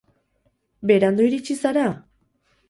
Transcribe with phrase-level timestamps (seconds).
[0.91, 1.85] Berandu iritsi zara?